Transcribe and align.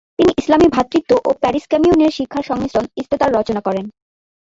তিনি 0.19 0.31
ইসলামী 0.37 0.67
ভ্রাতৃত্ব 0.69 1.11
ও 1.27 1.29
প্যারিস 1.41 1.65
কমিউনের 1.71 2.15
শিক্ষার 2.17 2.47
সংমিশ্রণে 2.49 2.89
ইস্তেতার 3.01 3.35
রচনা 3.37 3.61
করেন। 3.67 3.85